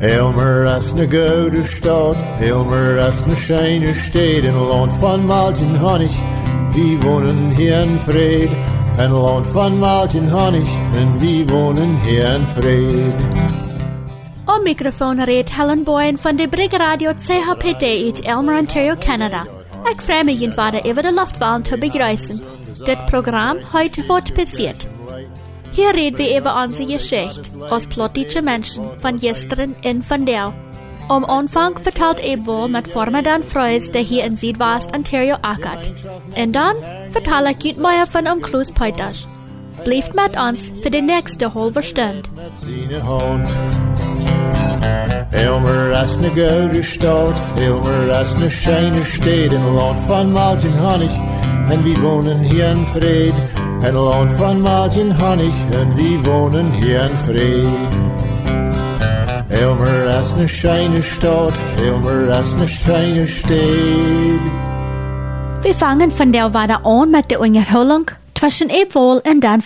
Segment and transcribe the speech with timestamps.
[0.00, 6.12] Elmer as na gouden stad, Elmer as na scheine steed, in land van Maltin Honig,
[6.74, 8.50] wie wohnen hier in Fried.
[8.98, 13.14] Een land van Maltin Honig, en wie wohnen hier in Fried.
[14.44, 19.46] Om microfoon reed Helen Boyen van de Brig Radio CHPD uit Elmer, Ontario, Canada.
[19.84, 22.40] Ik vraag me je vader over de luchtbaan te begrijpen.
[22.84, 24.95] Dit programma heute wordt passiert.
[25.76, 30.54] Hier reden wir über unsere Geschichte als plottische Menschen von gestern in von der.
[31.10, 35.92] Am Anfang vertelt Ebwohl mit Formadan Freus, der hier in Südwest Ontario ackert.
[36.34, 36.76] Und dann
[37.10, 39.28] vertelle ich Jutmeier von Umklus Peuters.
[39.84, 42.22] Bleibt mit uns für die nächste halbe Stunde.
[45.32, 51.12] Elmer as na gouden stad, Elmer as na scheine steed, in land van Maltin Honig,
[51.68, 53.34] en wie wohnen hier in Fried.
[53.80, 57.94] Een land van Maltin Honig, en wie wohnen hier in Fried.
[59.48, 64.40] Elmer as na scheine stad, Elmer as na scheine steed.
[65.62, 69.62] Wir fangen von der Wade an mit der Unterholung zwischen Ebwohl und Dan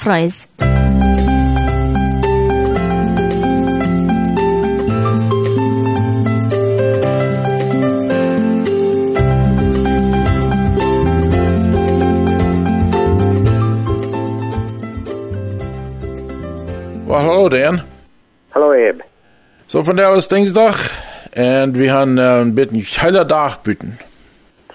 [17.11, 17.80] Well, hallo Dan.
[18.50, 19.03] Hallo Eb.
[19.66, 20.77] So vandaag is Dinsdag
[21.33, 23.98] en we gaan uh, een beetje een hele dag buiten.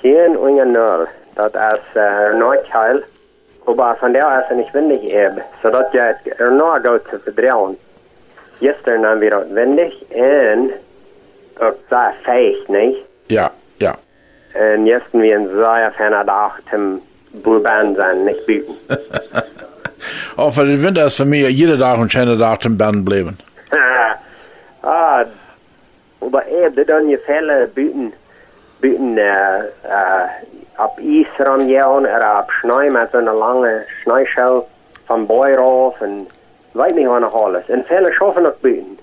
[0.01, 1.07] Tien unge nul.
[1.33, 3.03] Dat is uh, nooit heil.
[3.75, 5.41] Maar van daar is het niet windig Eb.
[5.61, 7.77] Zodat je het er nog gaat te verdrijven.
[8.59, 10.71] Gisteren hebben we dat windig en
[11.57, 12.97] ook zeer feest, niet?
[13.25, 13.95] Ja, ja.
[14.53, 16.97] En gisteren we een zeer fijne dag te
[17.31, 18.75] boelbaan zijn, niet buiten.
[20.35, 23.37] Of voor de winter is voor mij iedere dag een schöne dag te band blijven.
[24.79, 25.19] ah,
[26.31, 28.13] maar Eb, dat dan je vele buiten,
[28.79, 29.25] buiten uh,
[29.85, 30.23] uh,
[30.77, 34.67] op ijs ramjouwen, er op snij met zo'n lange snijschel
[35.05, 36.27] van boeiraaf en
[36.71, 37.69] weet niet wat nog alles.
[37.69, 38.99] En vele schaffen ook buiten.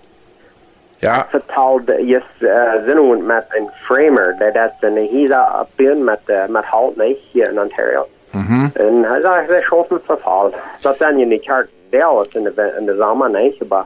[0.96, 6.20] Ja, vertaald just uh, zinnen met een framer, dat dat een hier op buiten met,
[6.26, 8.06] uh, met hout niet, hier in Ontario.
[8.32, 8.68] Mhm.
[8.74, 10.54] En hij zei, hij schaffen vertaald.
[10.80, 13.84] Dat dan je niet hard deel in de, in de zomer niet, maar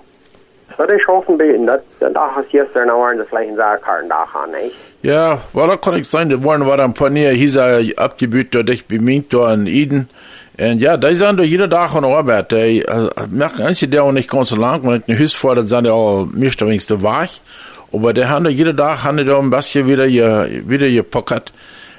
[0.76, 4.50] dat is schaffen buiten, dat, dat is gisteren nou waren de vlechten zaken dag aan,
[4.62, 4.72] niet?
[5.00, 6.28] Ja, wel dat kan ik zijn.
[6.28, 10.10] De waren waar een panier hier abgebuut door dich bemint door in Eden.
[10.54, 12.48] En ja, die zijn er iedere dag aan arbeid.
[12.48, 15.68] Die uh, merken einzig der auch nicht ganz so lang, wenn ich ein Hüst fordert,
[15.68, 17.40] sind die auch meestal wenigstens wach.
[17.92, 21.52] Aber die haben da jede Tag haben die da ein bisschen wieder wieder gepockert.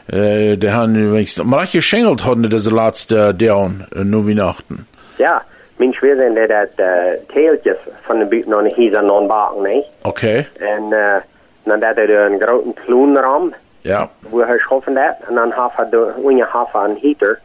[0.09, 4.88] Äh, die haben wenigstens, mal geschengelt hatten die diese letzte Dern, äh, nur Weihnachten.
[5.18, 5.41] Ja,
[5.78, 6.85] mijn schweren dat dat uh,
[7.34, 9.85] teeltjes van de buiten aan hier aan onbaken, niet?
[10.03, 11.16] Okay, En uh,
[11.63, 14.09] dan dat er een grote kloenram, ja.
[14.29, 17.39] wo hij schoffen dat, en dan had hij de unge half een heater,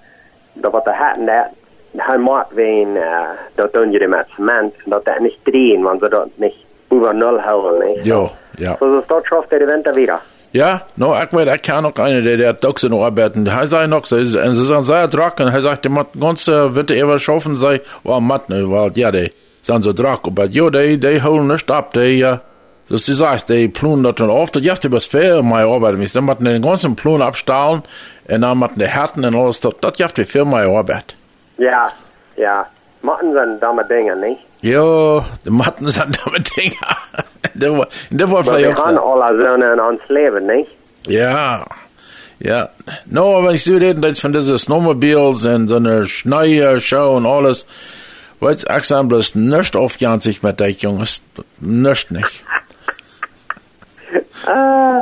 [0.53, 1.47] dat wat de hatten dat,
[1.97, 6.09] hij maakt ween, uh, dat doen je met cement, dat dat niet drehen, want ze
[6.09, 6.55] dat niet
[6.89, 8.05] over nul houden, niet?
[8.05, 8.77] Jo, ja.
[8.79, 10.21] So dat schafft de winter wieder.
[10.53, 13.47] Ja, no, ich weiß, ich kann noch einer, der, der hat auch noch arbeiten.
[13.47, 15.49] Er sagt noch, sie, sie sind sehr trocken.
[15.49, 19.33] Er sagt, die macht ganze Winter ever schaffen, sei, oh, matt, ne, weil, ja, die
[19.63, 20.31] sind so trocken.
[20.31, 22.41] Aber, jo, die, die holen nicht ab, die, ja,
[22.91, 26.15] das du sagst, die plun das dann oft, das ist was fair, meine Arbeit, ist.
[26.15, 27.83] Dann machen den ganzen Plun abstahlen,
[28.29, 31.15] und dann machen die Härten und alles, das, das ist die Firma Arbeit.
[31.57, 31.91] Ja,
[32.37, 32.67] ja.
[33.03, 34.41] Matten sind dumme Dinge, nicht?
[34.61, 36.97] Jo, die Matten sind damit Dinger.
[37.63, 39.03] Der der Maar vielleicht auch gaan so.
[39.03, 40.69] alle zonen in ons leven, niet?
[41.03, 41.65] Ja,
[42.39, 42.69] ja.
[43.05, 47.67] No, aber ich rede jetzt von diesen Snowmobiles und so einer Schneiershow und alles.
[48.41, 51.23] Weil's Axel bloß nicht aufgehört sich mit der Jungs.
[51.61, 52.45] Nicht nicht.
[54.49, 54.99] Uh,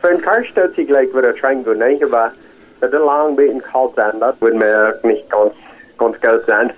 [0.00, 2.10] voor een karstoot zie ik gelijk weer een triangle, niet?
[2.10, 2.32] Maar
[2.78, 5.52] dat een lang beetje koud zijn, dat wordt me ook niet ganz,
[5.96, 6.16] goed
[6.46, 6.72] zijn.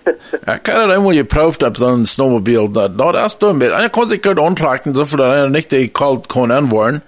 [0.46, 2.68] Ja, kann er immer geprüft ab so ein Snowmobil.
[2.72, 3.70] Da, da erst du mit.
[3.70, 7.02] Einer konnte sich gut antragen, so viel einer nicht die kalt kann anwollen.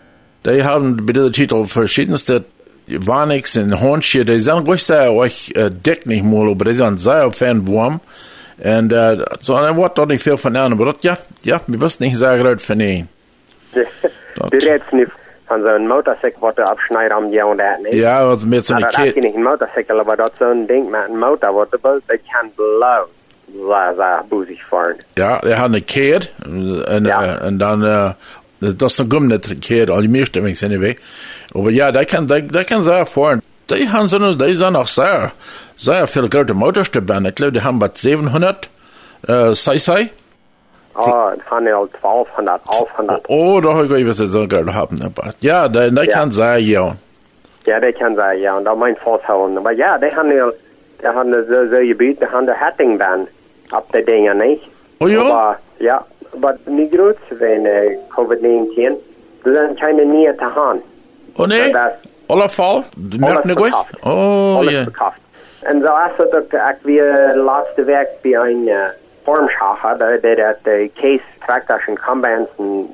[0.45, 2.45] Die haben bei diesem Titel verschiedenste
[2.87, 6.99] Warnix und Hornschir, die sind ruhig sehr euch äh, dick nicht mal, aber die sind
[6.99, 8.01] sehr fan warm.
[8.59, 11.81] Und äh, so ein Wort dort nicht viel von an, aber das, ja, ja, wir
[11.81, 13.09] wissen nicht sehr gut von ihnen.
[13.73, 15.11] Du redest nicht
[15.50, 18.00] van zo'n motorcycle wat er abschnijdt om jou en dat, niet?
[18.00, 21.00] Ja, mit so Nou, einer dat is niet een motorcycle, maar dat zo'n ding met
[21.08, 23.06] een motor wat er dat kan blow.
[24.29, 24.97] Boezig fahren.
[25.17, 27.38] Ja, der hat eine Kid und, Ja.
[27.38, 28.14] äh, und dann äh,
[28.61, 30.97] das ist eine Gummnet Kid, all die wenigstens anyway.
[31.55, 33.43] Aber ja, der kann der, der kann sehr fahren.
[33.70, 35.32] Die haben so die sind auch sehr
[35.76, 37.23] sehr viel gute Motorstücke.
[37.29, 38.69] Ich glaube, die haben was 700
[39.26, 40.11] äh, cc
[40.95, 43.21] Oh, han er 1200, 1100.
[43.29, 44.99] Oh, da har jeg ikke så gerade haben.
[45.05, 46.19] Aber ja, det, det Ja.
[46.21, 46.93] kan sein, ja.
[47.67, 48.57] Ja, det kan være, ja.
[48.57, 49.55] Og der er min forthavn.
[49.55, 50.51] Men ja, det han er,
[51.03, 53.27] det han er så, så gebiet, det han er hattingband
[53.73, 54.63] op de dingen, ikke?
[55.01, 55.21] Oh ja?
[55.21, 55.97] Aber, ja,
[56.35, 58.81] aber niet groot van uh, COVID-19.
[59.45, 60.81] Er zijn keine nieuwe te gaan.
[61.37, 61.91] Oh nee, Dat
[62.27, 63.69] alle fall, du merkst alles nicht gut?
[63.69, 63.97] verkauft.
[64.05, 64.83] Oh alles ja.
[64.83, 65.19] verkauft.
[65.63, 68.71] En zo is het ook, ik weer laatste week bij een
[69.31, 72.88] uh, vormschacher, dat dat dat de case trekt als een combines en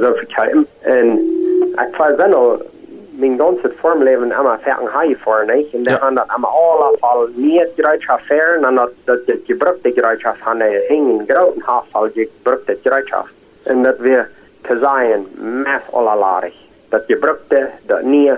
[0.00, 0.66] zo verkaufen.
[0.80, 1.06] En
[1.88, 2.62] ik was dan al,
[3.10, 5.72] mijn ganze vormleven allemaal verken haai voor, niet?
[5.72, 5.98] En dan Ja.
[5.98, 10.84] gaan dat allemaal allemaal niet gereidschap ver, en dat dat het gebruikte gereidschap van de
[10.88, 13.28] hingen groten afval gebruikte gereidschap.
[13.62, 14.30] En dat weer
[14.60, 15.26] te zijn
[15.62, 16.54] met allerlarig.
[16.88, 18.32] Dat gebruikte, dat niet.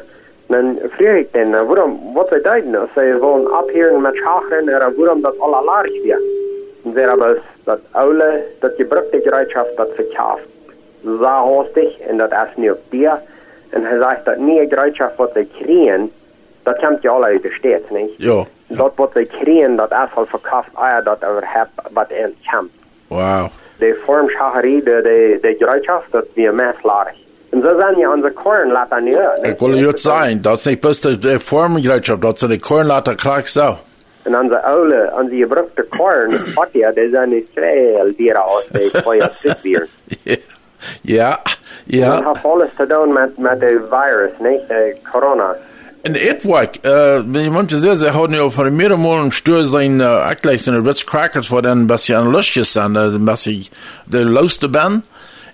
[0.46, 4.68] Dan vraag ik dan, uh, waarom, wat we deden, als ze gewoon abheren met schacheren,
[4.68, 6.20] en waarom dat allerlarig weer.
[6.82, 10.42] Ze hebben dat oude, dat gebruikte gereedschap, dat verkauft.
[11.04, 13.08] Zo hastig, en dat is nu op die.
[13.68, 16.12] En hij zegt dat nieuwe gereedschap wat we krijgen,
[16.62, 18.10] dat komt je alle uit de stad, niet?
[18.16, 18.44] Ja.
[18.66, 22.70] Dat wat we krijgen, dat is al verkauft, ah dat er heb, wat er komt.
[23.06, 23.48] Wow.
[23.78, 27.16] De vormschacherie, de, de, de gereedschap, dat weer meslarig.
[27.50, 29.16] En zo zijn je onze korn laten nu.
[29.42, 32.58] Ik wil je het zijn, dat is niet best de vormgereedschap, dat ze de
[34.30, 38.68] en an se oule an die brugte korn hat ja dé an Israel Dier aus
[39.04, 39.88] feuer sibier.
[41.02, 41.32] Ja
[41.86, 45.54] ja ha alles te doen met met de virus ne de corona.
[46.02, 51.04] En Etwerk wenn man se se haut op vu Meermolen stuer se agleich sinn Ritz
[51.04, 53.70] Crackers vor den Bas an Luches an was ich
[54.06, 55.02] de loste ben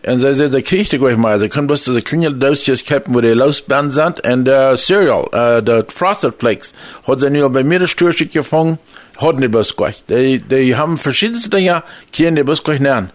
[0.06, 3.12] Und sie sagen, sie kriegt die gleich mal, sie können bloß diese kleine Dosjes kippen,
[3.12, 6.74] wo die Lausband sind, und der Cereal, uh, der Frosted Flakes,
[7.08, 8.78] hat sie nur bei mir das Stürstück gefangen,
[9.20, 10.04] hat nicht bloß gleich.
[10.06, 11.82] Die, die haben verschiedenste Dinge,
[12.16, 13.10] können die bloß gleich nennen.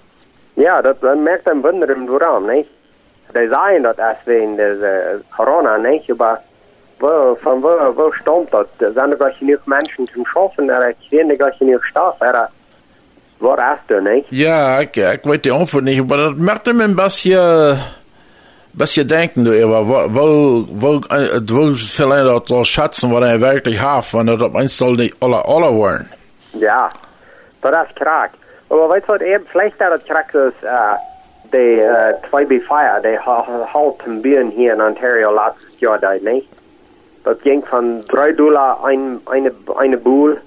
[0.56, 2.68] Ja, dat dat merkt een wunder im Duram, niet?
[3.34, 6.12] Die zeggen dat als wegen des uh, corona, niet?
[6.12, 6.42] Aber
[7.00, 8.68] wo, von wo, wo stammt dat?
[8.78, 12.50] Er zijn er gar genoeg mensen zum schaffen, er kriegen gar genoeg stof, er
[13.42, 14.26] Waar is dat, niet?
[14.30, 17.76] Ja, ik, ik weet de antwoord niet, maar dat maakt me een beetje,
[18.72, 23.40] beetje denken, du, aber wo, wo, wo, äh, wo vielleicht dat zal schätzen, wat hij
[23.40, 26.08] werkelijk heeft, want dat op einst niet alle, alle worden.
[26.52, 26.92] Ja,
[27.60, 28.30] dat is krak.
[28.68, 30.94] Maar weet je wat, eben, vielleicht dat het krak is, uh,
[31.50, 31.76] de
[32.32, 33.20] uh, 2B4, de
[33.66, 36.46] halt een bieren hier in Ontario laatst jaar dat, niet?
[37.22, 40.38] Dat ging van 3 dollar een, eine, eine boel,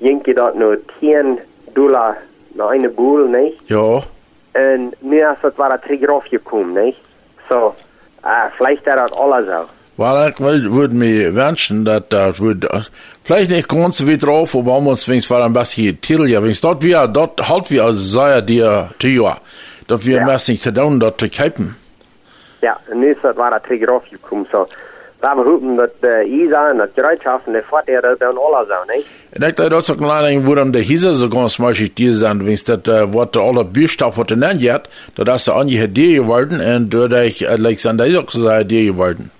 [0.00, 1.38] ging je dat nu 10
[1.72, 2.16] dollar
[2.52, 3.54] naar eine boel, niet?
[3.64, 4.00] Ja,
[4.52, 6.96] En nu is het waar terug afgekomen, niet?
[7.48, 7.74] So,
[8.24, 9.64] uh, vielleicht dat het alles zo.
[9.96, 12.68] weil ich würde mir wünschen, dass das würde,
[13.22, 16.40] vielleicht nicht ganz so wie drauf, aber man muss wenigstens war ein bisschen Titel, ja,
[16.42, 19.36] wenigstens dort wir, dort halt wir als sei dir, ja,
[19.88, 20.36] dass wir Ja.
[20.36, 21.76] nicht zu tun, dort zu kippen.
[22.62, 24.66] Ja, en nu is het waar het terug afgekomen, so.
[25.20, 29.06] We hopen dat de ISA en dat gereedschappen, de voordelen dan alles zo, niet?
[29.30, 32.64] En ik dacht dat ook alleen waarom de hiezer zo ganz makkelijk die zijn, wens
[32.64, 36.88] dat uh, wat alle buurstof wat nennt jet, dat is de andere idee geworden en
[36.88, 37.24] doordat
[37.70, 39.30] ik zijn dat ook zo'n idee geworden.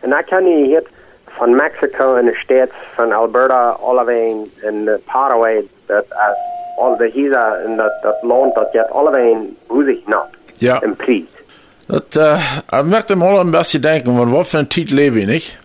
[0.00, 0.82] En dan kan je hier
[1.26, 6.36] van Mexico en de states van Alberta, allebei en Paraguay, dat als
[6.76, 10.28] al de HISA en dat, dat land, dat je allebei boezig nat.
[10.56, 10.82] Ja.
[10.82, 11.39] In prijs.
[11.90, 15.26] Dat uh, ik merk hem al een beetje denken, want wat voor een tijd leven
[15.26, 15.58] niet?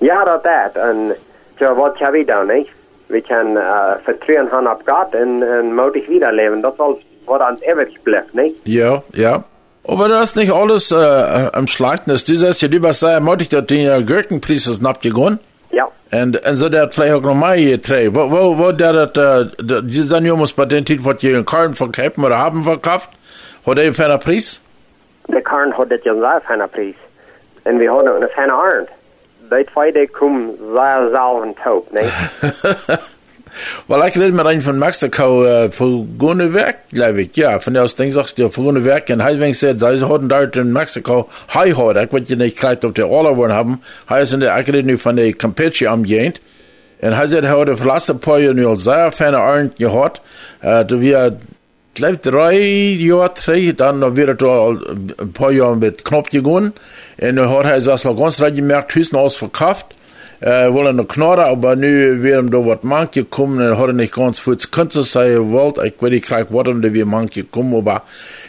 [0.00, 0.82] Ja, dat dat.
[0.82, 1.16] En
[1.56, 2.68] ja, wat kan we dan, niet?
[3.06, 6.60] We kan uh, vertrouwen gaan op God en, en moedig wieder leven.
[6.60, 8.54] Dat is wat aan het eeuwig blijft, niet?
[8.62, 9.44] Ja, ja.
[9.84, 12.10] Aber das ist nicht alles uh, am Schlachten.
[12.10, 15.40] Das ist ja lieber sagen, mutig, dass die Gurkenpreis ist abgegangen.
[15.70, 15.88] Ja.
[16.08, 18.10] En, en zo dat vielleicht ook nog maar je twee.
[18.10, 21.44] Wo, wo, wo dat het, uh, die zijn jongens bij den tijd wat je een
[21.44, 23.08] karren verkaufen oder haben verkauft,
[23.64, 24.61] hat er für einen Preis?
[25.32, 26.94] De karn had dit je zelf aan een prijs.
[27.62, 28.88] En we hadden een fijne arend.
[29.50, 32.12] Die twee die komen zeer zelf en top, niet?
[33.86, 37.74] Weil ich rede mit einem von Mexiko, äh, von Gune Werk, glaube ich, ja, von
[37.74, 40.72] der aus Ding sagt, ja, von Gune Werk, und Heilwing sagt, da hatten dort in
[40.72, 44.58] Mexiko, High hat, ich weiß nicht, gleich, ob die alle wollen haben, heißt in der,
[44.58, 46.40] ich rede nur von der Campeche am Jent,
[47.02, 50.22] und er sagt, er hat die letzten paar Jahre nur sehr feine Arend gehabt,
[50.62, 51.36] äh, da wir,
[51.94, 56.72] glaube drei Jahre, drei, dann noch wieder da ein paar Jahre mit Knopf gegangen,
[57.20, 59.86] und dann hat er das ganz recht gemerkt, Hüsten ausverkauft,
[60.42, 64.40] äh, wollen noch knorren, aber nu wir da wat manche und hat er nicht ganz
[64.40, 65.78] viel Künstler sein wollt.
[65.78, 68.02] Ich weiß nicht, warum da wir manche kommen, aber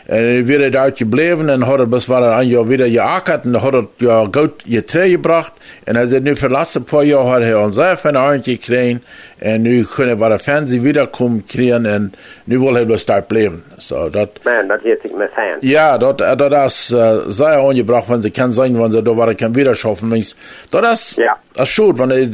[0.08, 3.62] äh, wir da gebleven und hat er bis war er ein Jahr wieder geackert und
[3.62, 5.54] hat er ja gut Getreide gebracht.
[5.88, 9.02] Und er sagt, nu letzte paar Jahre hat er uns sehr von Arndt gekriegt
[9.42, 12.12] und nu können wir Fernsehen wiederkommen kriegen und
[12.48, 13.64] nu will er bloß dort bleiben.
[13.78, 15.58] So, dat, Man, dat is ik me fan.
[15.62, 19.34] ja, dat, dat is uh, sehr angebracht, wenn sie kann sein, wenn sie da war,
[19.36, 20.10] kann wieder schaffen.
[20.72, 21.38] Dat is, Ja.
[21.54, 22.30] Dat is goed, want hij,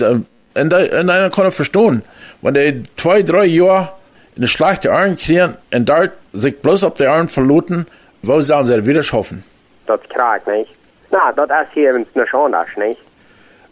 [0.54, 2.04] en, dat- en dan kan ik verstaan.
[2.40, 3.92] Want hij twee, drie jaar
[4.34, 7.88] in de slechte arm kriegen en daar zich bloß op de arm verloten,
[8.20, 9.44] wo sollen sie wieder schaffen?
[9.86, 10.68] Dat krijg niet.
[11.10, 12.98] Nou, dat is hier nog anders, niet?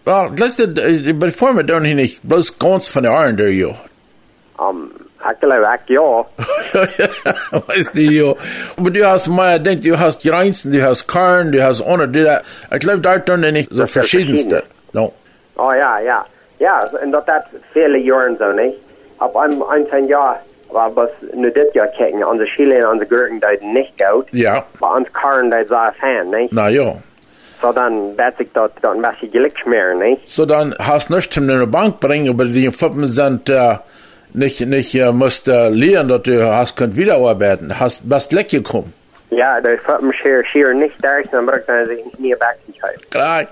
[0.03, 3.75] Wel, letzte, äh, wir dann hier nicht bloß ganz von der Arm der jo.
[4.57, 4.91] Um,
[5.39, 6.25] geloof ik, ja.
[7.67, 8.37] weißt du, jo.
[8.77, 12.41] Aber du hast mal denkt, du hast Greinzen, du hast Karren, du hast ohne, du,
[12.71, 14.55] ich glaube, da dann nicht so Das verschiedenste.
[14.55, 14.61] No.
[15.57, 16.25] Oh ja, ja.
[16.57, 18.73] Ja, en dat dat vele jaren zo, niet?
[19.19, 20.37] Op een, een zijn jaar,
[20.71, 24.27] waar was nu dit jaar kijken, onze Chile en onze Gurken dat niet goed.
[24.31, 26.51] Ja, Maar ons Karren dat zijn fan, niet?
[26.51, 26.93] na ja.
[27.61, 30.19] So dan weet ik dat dat een beetje geluk meer, niet?
[30.23, 33.77] So dann hast nicht in eine Bank bringen, aber die 5% äh,
[34.33, 38.93] nicht, nicht äh, musst äh, lernen, dass du hast könnt wiederarbeiten, hast best leck gekommen.
[39.29, 42.55] Ja, is me schier, schier niet daar, dan brug ik zich niet back.
[43.09, 43.47] Klar.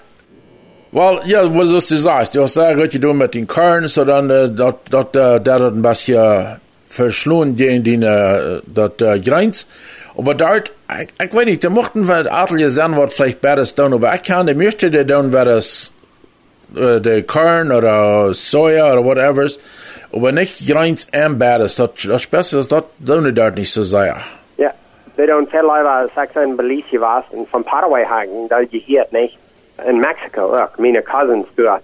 [0.96, 4.30] Well, ja, was du sagst, du hast sehr gut getan mit den Körn, so dann,
[4.30, 9.20] äh, dat, dat, äh, der hat ein bisschen verschlungen, die in den, äh, dat, äh,
[9.20, 9.68] Grenz.
[10.18, 13.94] Aber dort, ich, ich weiß nicht, da mochten wir Adlige sein, was vielleicht besseres tun,
[13.94, 15.94] aber ich kann, der möchte, der tun, wäre es,
[16.78, 19.50] äh, der Korn oder Soja oder whatever,
[20.14, 23.84] aber nicht Grenz und besseres, das, das Beste ist, das tun die dort nicht so
[23.84, 24.16] sehr.
[24.58, 24.72] Ja,
[25.18, 29.06] they don't tell over Saxon in Belize was and from Paraguay hagen, dat je hier
[29.12, 29.34] niet.
[29.84, 31.78] In Mexico ook, mijn cousins doen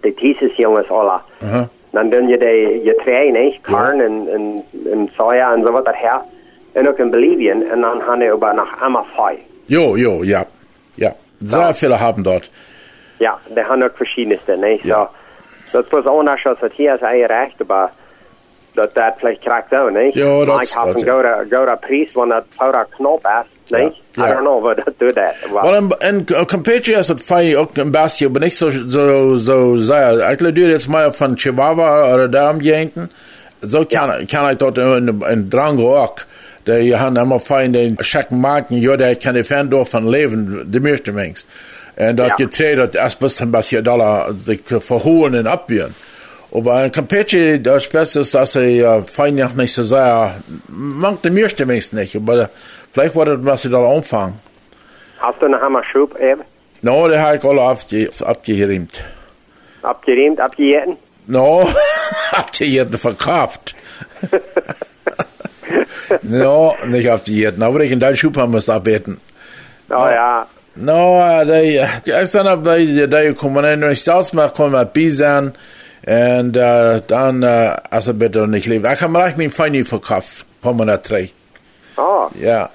[0.00, 1.20] de thesis jongens alle.
[1.42, 1.68] Aha.
[1.90, 3.60] Dan doen je de je twee, niet?
[3.62, 6.20] Korn en, en, en soja en zo wat dat her.
[6.72, 9.38] En ook in Bolivien en dan gaan we over naar Amafai.
[9.64, 10.44] Jo, jo, ja,
[10.94, 11.14] ja.
[11.46, 12.50] Sehr viele haben dort.
[13.18, 14.82] Ja, die haben ook verschiedenste, niet?
[14.82, 15.10] Ja.
[15.64, 17.90] So, dat was anders als het hier is eigen recht, maar
[18.74, 20.14] dat dat vielleicht krijgt ook, niet?
[20.14, 23.24] Ja, dat- Ik heb dat- een gouden gouden prijs, want dat powder knop
[23.78, 24.34] Ja, I ja.
[24.34, 25.62] don't know what dat doet dat.
[25.62, 26.24] Wel, en, en
[26.84, 30.30] is het fijn ook een beetje, maar niet zo, zo, zo zeer.
[30.30, 33.10] Ik doe jetzt mal van Chihuahua oder da umgehenden.
[33.62, 36.14] So kann, kann ich dort in, in Drango auch.
[36.66, 40.80] Die haben immer fein den schicken Marken, ja, der kann die Fan von leben, die
[40.80, 41.46] meiste Mengs.
[41.96, 42.46] Und dort Ja.
[42.46, 45.94] getreut, dat bis ein bisschen Dollar sich verholen und abbieren.
[46.52, 50.34] Aber in Campeche, das Beste ist, dass äh, fein noch nicht so sehr,
[50.68, 52.50] mag die meiste Mengs nicht, aber
[52.92, 54.38] vielleicht war das, was sie da anfangen.
[55.18, 56.42] Hast du een hammerschroep eben?
[56.82, 59.02] No, der habe ich alle abge abgerimmt.
[59.82, 60.96] Abgeriemt, abgejeten?
[61.26, 61.68] No,
[62.32, 63.74] abgejeten verkauft.
[66.22, 69.20] no, nicht abgejeten, aber ich in deinem Schub haben muss abbeten.
[69.90, 70.46] Oh ja.
[70.76, 75.52] No, die, die extra die, die kommen in den Salzmarkt, kommen mit Bisan,
[76.06, 78.90] und äh, dann, äh, also bitte nicht leben.
[78.90, 81.28] Ich habe mir echt mein Feini verkauft, kommen da drei.
[81.96, 82.70] Oh, Ja,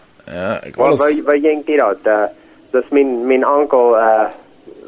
[1.24, 1.98] waar ging die dat?
[2.04, 2.24] Uh,
[2.70, 4.26] dat is mijn, mijn onkel uh,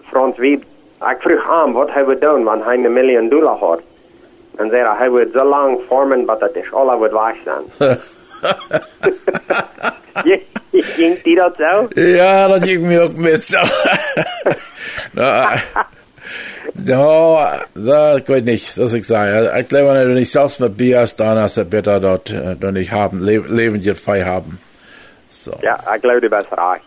[0.05, 0.63] Frans Wieb.
[0.99, 3.81] Ik vroeg aan wat hij wil doen, want hij een miljoen dollar had.
[4.55, 7.63] En zei hij wil zo lang vormen, dat het is alle wat weg zijn.
[10.71, 11.87] ging die dat zo?
[12.01, 13.57] Ja, dat ging mir auch mit so.
[15.13, 15.51] Na,
[16.85, 19.53] ja, das geht nicht, das ich sage.
[19.59, 22.71] Ich glaube, wenn du nicht selbst mit Bier hast, dann hast du besser dort doch
[22.71, 24.59] nicht haben, le leben dir frei haben.
[25.29, 25.51] So.
[25.61, 26.79] Ja, geloof die best raar.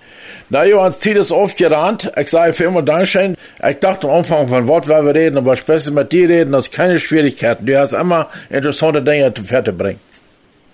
[0.48, 2.10] Na, Johannes, Tiet ist aufgerannt.
[2.16, 3.36] Ich sage vielen Dankeschön.
[3.68, 6.66] Ich dachte am Anfang von Wort, weil wir reden, aber spätestens mit dir reden, das
[6.68, 7.66] ist keine Schwierigkeiten.
[7.66, 10.00] Du hast immer interessante Dinge zu Fette bringen.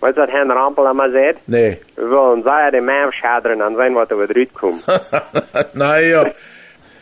[0.00, 1.40] Weißt du, wat Herr Rampel immer sagt?
[1.48, 1.78] Nee.
[1.96, 4.84] We willen zij de man schaderen en zijn wat er weer eruit komt.
[5.72, 6.30] Na ja.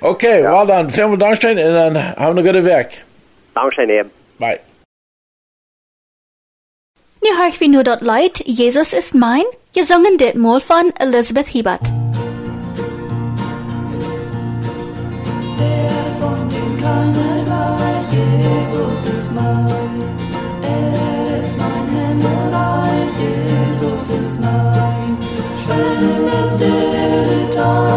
[0.00, 0.50] Okay, Ja.
[0.50, 3.04] well dann, vielen Dankeschön und dann haben wir eine gute Werk.
[3.54, 4.11] Dankzij eben.
[4.38, 4.59] Bye.
[7.24, 11.80] Nu hör vi nu dort Leid, Jesus ist mein, gesungen det Mal von Elizabeth Hibbert.
[15.58, 17.44] Der von dem keiner
[18.12, 20.02] Jesus ist mein.
[20.62, 25.16] Er ist mein Himmelreich, Jesus ist mein.
[25.62, 27.93] Spendet der Erde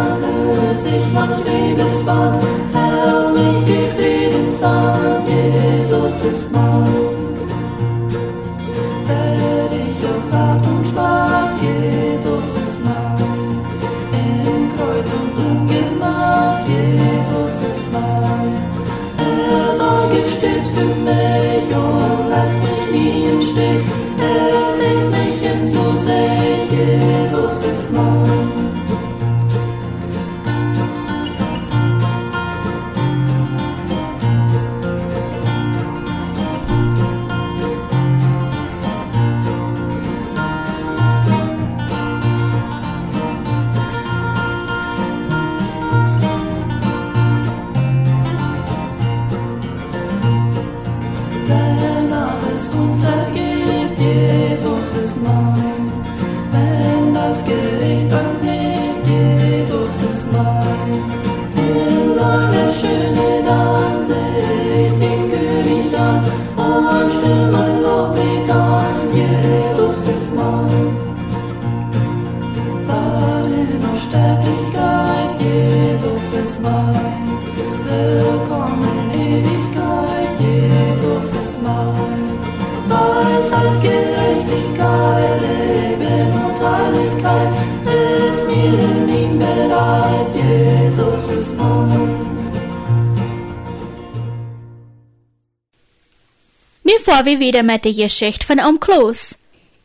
[97.00, 99.36] får vi vidare med de Geschichte von Om Kloos.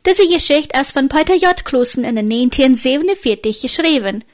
[0.06, 1.64] Diese Geschichte ist von Peter J.
[1.64, 4.24] Klosen in 1947 geschrieben.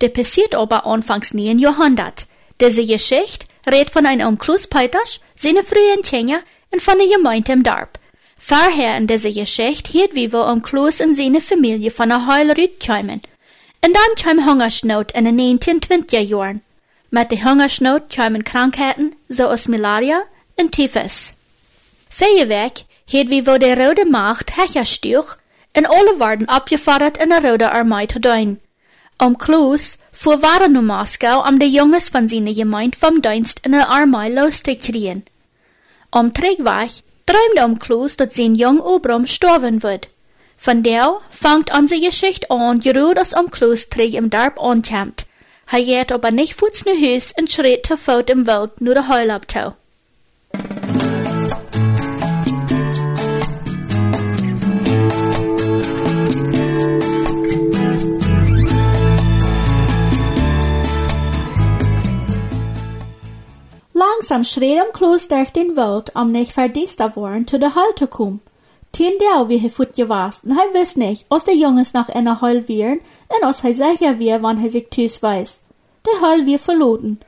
[0.00, 2.26] Die passiert aber anfangs nie im Jahrhundert.
[2.60, 6.40] Diese Geschichte redet von einem Om Kloos Peters, seine frühen Kinder
[6.70, 7.88] und von der Gemeinde im Dorf.
[8.38, 12.84] Vorher in dieser Geschichte hielt wie wir Om Kloos und seine Familie von der Heulrüt
[12.84, 13.20] kommen.
[13.84, 16.62] Und dann kam Hungersnot in den 1920er Jahren.
[17.10, 20.22] Mit der Hungersnot kamen Krankheiten, so als Malaria
[20.58, 21.35] und Typhus.
[22.16, 25.38] Feierwerk het wie wo de Rode Macht herstuch
[25.72, 28.60] en alle worden opgeforderd in de Rode Armee te doen.
[29.16, 33.70] Om Kloos fuhr waren naar Moskau om de jongens van zijn gemeente vom dienst in
[33.70, 35.24] de Armee los te kriegen.
[36.10, 40.08] Om terugweg träumte om Kloos dat zijn jong Obram sterven wird.
[40.56, 45.26] Von der fangt unsere Geschichte an, geruht als om Kloos terug im Dorp ankommt.
[45.64, 49.04] Hij geht aber nicht voets naar huis en schritt te voet im Wald nur de
[49.04, 49.74] Heulabtau.
[64.16, 68.06] Langsam schritt am Kloos durch den Wald, um nicht verdießt worden, zu der Hall zu
[68.06, 68.40] kommen.
[68.90, 72.40] Tien der wie he fut gewast, und he wiss nicht, os der Junges nach einer
[72.40, 75.60] Hall wären, und os he sicher wär, wann he sich tüs weiß.
[76.06, 77.20] Der Hall wir verloten.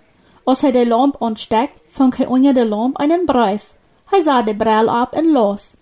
[0.46, 3.74] Os he de Lamp ansteckt, fang he unter der Lamp einen Brief.
[4.11, 5.77] He sah de Brell ab und los.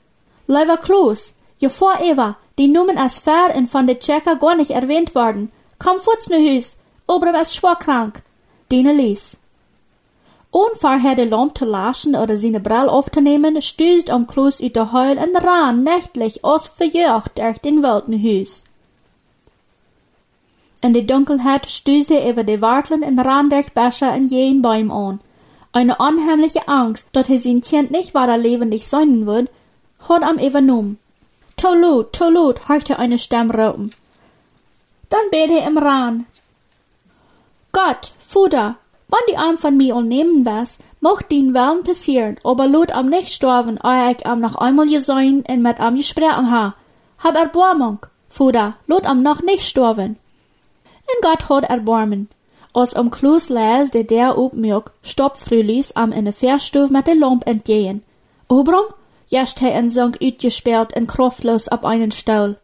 [0.49, 4.73] Leiber Kloos, je vor Eva, die Numen as fair und von de Checker gar nicht
[4.73, 5.53] erwähnt worden.
[5.79, 8.25] Komm futs ne Hüs, Obram is schwer krank.
[8.73, 9.37] Dine lies.
[10.57, 15.19] Onvorher de lamp te laschen oder seine Brall aufzunehmen, stößt am Kloos uit de Heul
[15.19, 18.65] en ran nächtlich aus verjagt durch den Weltenhuis.
[20.81, 24.91] In de Dunkelheit stößt er über de Warteln en ran durch Becher en jeden Baum
[24.91, 25.21] an.
[25.73, 29.51] Eine unheimliche Angst, dass er sein Kind nicht weiter lebendig sein wird,
[30.09, 30.99] hat am übernommen.
[31.59, 33.93] Tolut, Tolut, hörte eine Stimme rufen.
[35.11, 36.25] Dann bet er im Ran.
[37.73, 38.77] Gott, Futter,
[39.09, 43.31] Wann die Arm von mir nehmen was, mocht den Wellen passieren, aber lot am nicht
[43.31, 46.75] sterben, ehe ich am noch einmal gesehen und mit am gesprochen ha.
[47.19, 50.19] Hab Erbarmung, Fuder, lot am noch nicht sterben.
[51.07, 52.29] Und Gott hat Erbarmen.
[52.75, 57.15] Als am Kloos les de der opmerk, stop Frühlis am in de Verstuf mit der
[57.15, 58.03] Lamp entgehen.
[58.49, 58.85] Obram,
[59.29, 62.57] jascht hij en zonk uitgesperrt en kraftlos op einen Stuhl.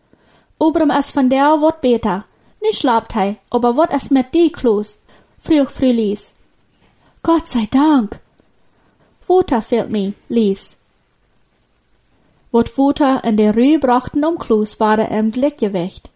[0.59, 2.25] Obram is von der wat beter.
[2.61, 4.97] Nu schlapt hij, aber wat is mit die Kloos?
[5.45, 6.35] Früh Frühlis.
[7.25, 8.21] Gott sei Dank.
[9.21, 10.77] Futter fehlt mir, Lies.
[12.53, 16.11] Wat Futter in der Rühe brachten um Klus war er im Gleichgewicht.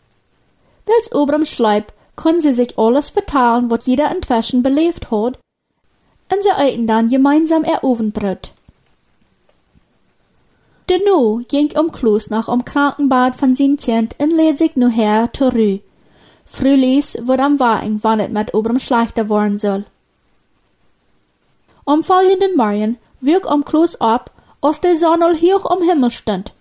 [0.86, 5.40] Wils oberm Schleib können sie sich alles vertalen, wat jeder inzwischen belebt hat,
[6.32, 8.52] und sie eiten dann gemeinsam ihr Ofenbrot.
[10.88, 14.88] Der Nu ging um Klus nach um Krankenbad von sein Kind und lädt sich nu
[14.88, 15.80] her zur Rühe.
[16.46, 19.85] Frühlis wird am wann es mit oberem schlechter worden soll.
[21.85, 24.30] Am folgenden Morgen wirk am Kloos ab,
[24.61, 26.52] als der Sonne hoch am Himmel stand.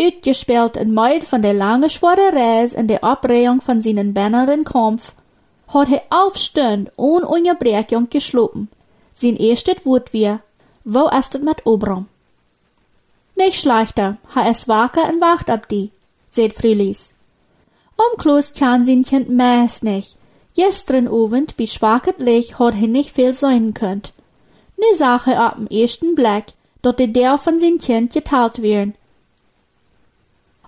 [0.00, 5.14] Uitgespielt in Meid von der lange schwere Reise in der Abreihung von seinen banneren Kampf,
[5.68, 8.68] hat er aufstehend ohne Unterbrechung geschlafen.
[9.12, 10.40] Sein erstes Wort wir,
[10.84, 12.06] wo ist es mit Obram?
[13.34, 15.90] Nicht schlechter, ha es wacker und wacht ab die,
[16.30, 17.15] seht Frühlis.
[17.96, 20.16] Om Kloos kan sein Kind meist nicht.
[20.54, 24.12] Gestern Abend bei schwaches Licht hat er nicht viel sein könnt.
[24.76, 26.46] Nu sah er ab dem ersten Blick,
[26.82, 28.94] dat de der von sein Kind geteilt werden.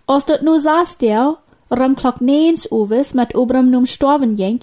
[0.07, 1.37] Als dat nu saß der,
[1.71, 4.61] rum klock neens uwes mit oberam num storven ging,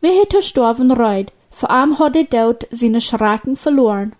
[0.00, 4.12] wie er storven reut, vor allem hat er dort seine Schrecken verloren.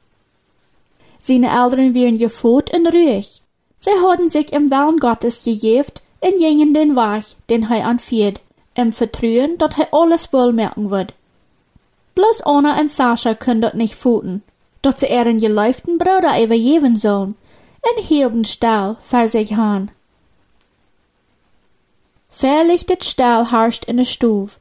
[1.18, 3.42] Seine Eltern wären gefot und ruhig.
[3.80, 8.40] Sie hatten sich im Willen Gottes gegeft en gingen den Weg, den hij anfiert,
[8.72, 11.12] im Vertrauen, dat hij alles wohl merken wird.
[12.14, 14.42] Bloß Anna und Sascha können dort nicht futen,
[14.82, 17.36] dort sie ihren geleiften Bruder übergeben sollen,
[17.80, 19.90] en hielden stil voor zich aan.
[22.28, 24.58] Verlichtet stil harscht in de stoef.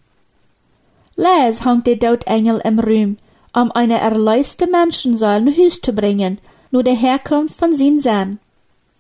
[1.16, 3.18] Les hangt de doodengel im Ruhm,
[3.54, 6.40] um eine erleiste Menschensäule nach Hus zu bringen,
[6.72, 8.40] nur der Herkunft von sin Sein.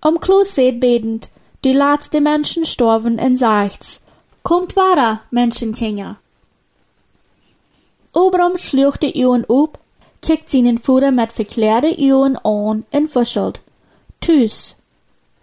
[0.01, 1.29] Um Kloß seht betend,
[1.63, 4.01] die letzte Menschen storben en sagt's,
[4.43, 6.17] kommt weiter, Menschenkinder.
[8.55, 9.77] Schluch de Uhren op,
[10.21, 13.61] kickt seinen Futter mit verklärte Uhren an en fuschelt.
[14.21, 14.75] Tschüss.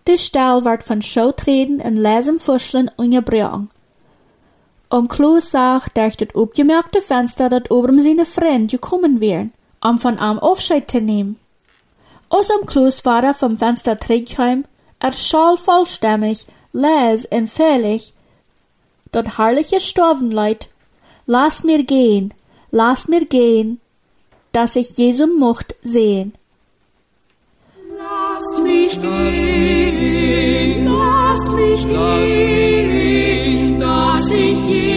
[0.06, 3.70] De Stall wird von Schautreden en lesem Fuscheln unterbrochen.
[4.88, 9.52] Um Kloos zag durch das opgemerkte Fenster, dat Obram seine Freund gekommen wären,
[9.82, 11.40] um von ihm Aufscheid zu nehmen.
[12.28, 14.64] Aus am Kloos war er vom Fenster zurückheim,
[14.98, 18.12] er schall vollstämmig, les en fällig,
[19.10, 20.68] dat herrliche Storvenleid,
[21.26, 22.34] lass mir gehen,
[22.70, 23.80] lass mir gehen,
[24.52, 26.32] dass ich Jesu Mucht sehen.
[27.98, 34.95] Lasst mich gehen, lasst mich gehen, dass ich Jesu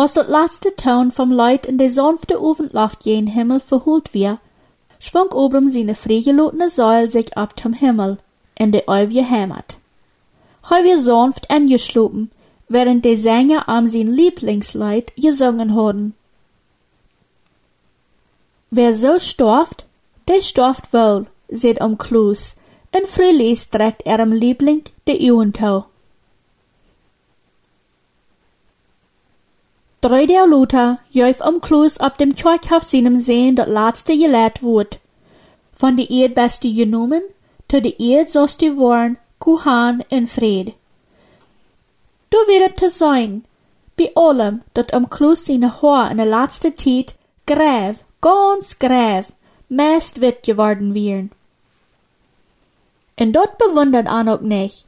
[0.00, 4.38] Als dat laatste toon vom Leid in de sanfte Ofenluft gen Himmel verhult wir,
[4.98, 8.16] schwang Obram seine freigelotene Säul sich ab zum Himmel,
[8.54, 9.79] in de eeuwige Heimat.
[10.68, 12.30] Wir sanft angeschlopen,
[12.68, 16.14] während de Sänger am sein Lieblingslied gesungen haben.
[18.70, 19.86] Wer so storft,
[20.28, 22.54] der storft wohl, seht um Klus,
[22.96, 25.86] in Frühlies trägt er am Liebling de Uentau.
[30.00, 34.98] Drei der Luther jäuf um Klus ab dem Kirchhof seinem sehen dat letzte gelehrt wurd.
[35.72, 37.22] Von de Erdbeste genommen,
[37.68, 40.74] to de Erdsoste worn, Kuhan in Fried.
[42.28, 43.42] Du werdet te sein,
[43.96, 47.14] bei allem, dat um Klus seine Haar in der letzte Tijd
[47.46, 49.32] gräv, ganz gräv,
[49.70, 51.30] meist wird geworden wären.
[53.18, 54.84] Und dort bewundert an auch nicht.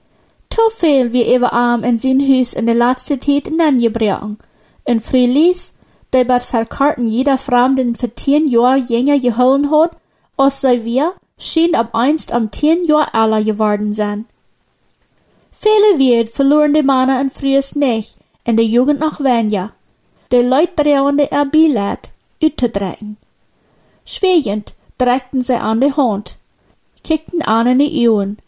[0.51, 4.37] Zu viel wie er arm in sein Hus in der letzte Tijd nangebrochen.
[4.85, 5.73] In Frühlies,
[6.13, 9.97] der bei Verkarten jeder Fremden für zehn Jahr jünger geholen hat,
[10.37, 14.27] als sei wir, schien ab einst am zehn Jahr älter geworden sein.
[15.65, 19.71] Viele wird verloren die Männer in frühes nicht, in der Jugend noch weniger.
[20.33, 22.11] Die Leute drehende er Billett,
[22.43, 23.17] utzudrücken.
[24.05, 26.37] Schweigend dreckten sie an die Hand,
[27.05, 28.39] kickten an in die Ohren.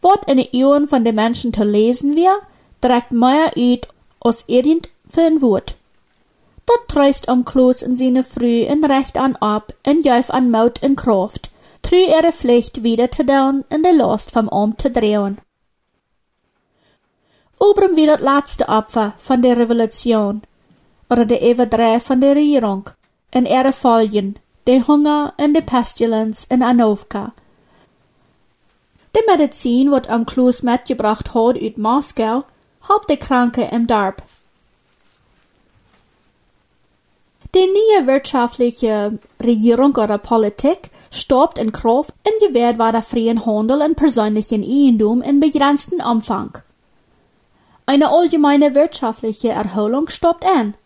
[0.00, 2.40] Was in die Ohren von den Menschen zu lesen wir,
[2.80, 3.86] dreckt mehr ut
[4.18, 5.76] aus irgend für ein Wort.
[6.66, 10.82] Dat treist am Kloos in seine Früh in Recht an ab, en juif an Maut
[10.82, 11.50] en Kraft,
[11.82, 15.38] tru ihre Pflicht wieder zu tun en de Last vom Arm zu drehen.
[17.60, 20.42] Obram wie das letzte Opfer von der Revolution,
[21.10, 22.90] oder der Everdreh von der Regierung,
[23.30, 27.32] en ihre Folgen, de Hunger en de Pestilence in Anovka.
[29.12, 32.44] De Medizin, wat am Kloos mitgebracht hat uit Moskau,
[32.88, 34.22] hab de Kranke im Darb.
[37.54, 43.80] Die neue wirtschaftliche Regierung oder Politik stoppt in Kraft und gewährt war der freien Handel
[43.80, 46.58] und persönlichen Eigendom in begrenztem Umfang.
[47.88, 50.76] Eine allgemeine wirtschaftliche Erholung stoppt ein.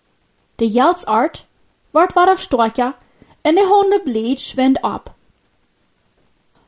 [0.61, 1.47] Die Geldsart
[1.91, 2.95] wird wieder stärker
[3.43, 5.13] und die Hunde Blät schwindet ab.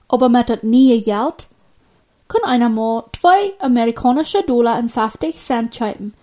[0.09, 1.47] Aber mit dem neuen Geld
[2.27, 6.14] kann einer mal zwei amerikanische Dollar und 50 Cent schreiben,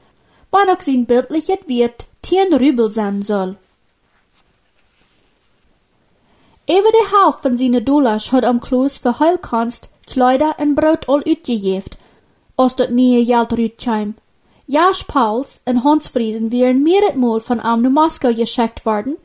[0.50, 3.56] wann auch sein bildliches Wert 10 Rubel sein soll.
[6.66, 11.24] Even de helft van zijn dollars had am Kloos voor heilkanst, Kleider en brood al
[11.24, 12.01] uitgegeven,
[12.62, 14.16] als dat nieuwe geld uitkwam.
[14.66, 19.18] Jas Pauls en Hans Friesen wären mehrere van am Moskau geschickt worden,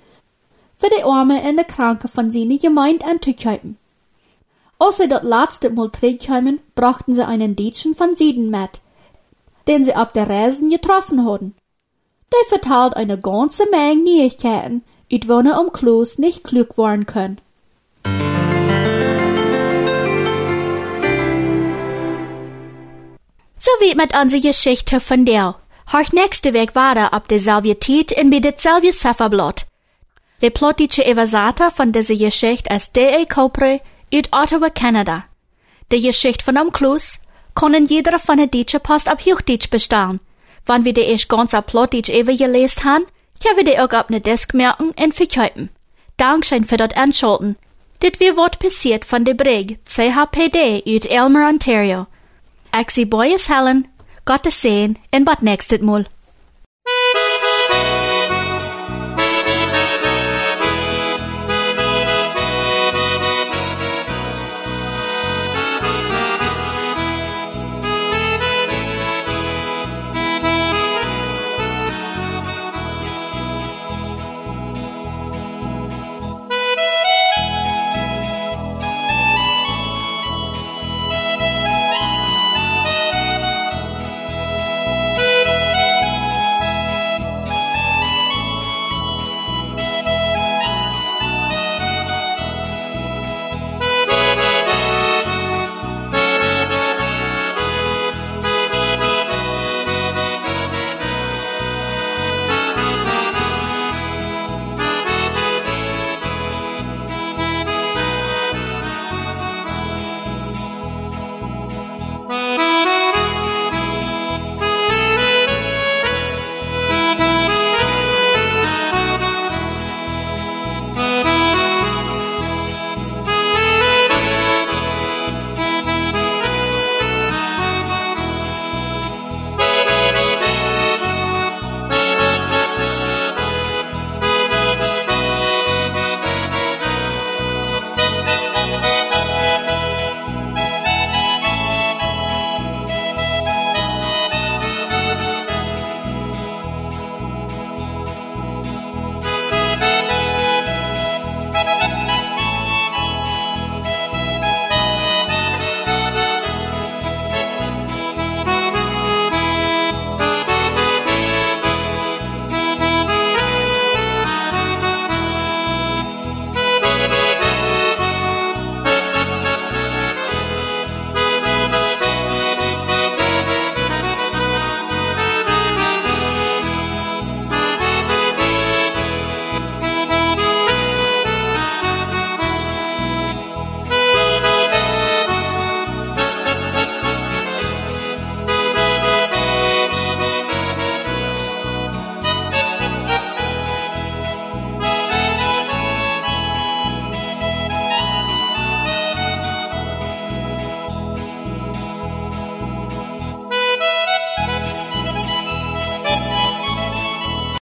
[0.76, 3.76] für die Arme en de Kranke von seiner Gemeinde anzukaufen.
[4.78, 8.80] Als sie dort letzte Mal zurückkamen, brachten sie einen Deutschen von Süden mit,
[9.68, 11.54] den sie auf der Reisen getroffen hatten.
[12.32, 17.40] Der verteilt eine ganze Menge Neuigkeiten, ut wann om Kloos nicht klug worden können.
[23.66, 25.56] So wird mit unsere Geschichte von der.
[25.92, 29.66] Horch nächste Weg weiter ab der Salvietät in bei det selbe Sefferblatt.
[30.40, 33.24] Der plottische Evasator von dieser Geschichte ist D.A.
[33.24, 33.80] Copre
[34.14, 34.70] uit Ottawa,
[36.00, 37.18] Geschichte von am Kloos
[37.56, 40.20] kann in jeder von der deutschen Post ab Hochdeutsch bestehen.
[40.64, 43.06] Wann wir die erst ganz ab Plottisch ever gelesen haben,
[43.42, 45.70] können wir die auch auf ne Desk merken und verkaufen.
[46.18, 47.56] Dankeschön für das Anschalten.
[48.00, 52.06] Dit wir Wort passiert von der Brig CHPD uit Elmer, Ontario.
[52.78, 53.88] Ich sie Boyes Helen,
[54.26, 56.04] Gottes sehen, und bis nächstes Mal.